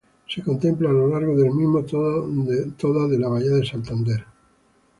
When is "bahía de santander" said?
3.29-4.25